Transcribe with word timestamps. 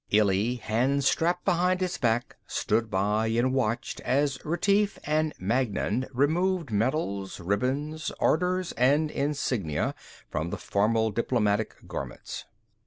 Illy, 0.09 0.55
hands 0.55 1.07
strapped 1.07 1.45
behind 1.45 1.79
his 1.79 1.99
back, 1.99 2.35
stood 2.47 2.89
by 2.89 3.27
and 3.27 3.53
watched 3.53 3.99
as 4.01 4.43
Retief 4.43 4.97
and 5.03 5.31
Magnan 5.39 6.07
removed 6.11 6.71
medals, 6.71 7.39
ribbons, 7.39 8.11
orders 8.19 8.71
and 8.71 9.11
insignia 9.11 9.93
from 10.27 10.49
the 10.49 10.57
formal 10.57 11.11
diplomatic 11.11 11.87
garments. 11.87 12.45